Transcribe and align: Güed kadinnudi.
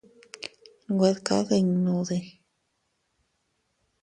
Güed 1.01 1.19
kadinnudi. 1.29 2.19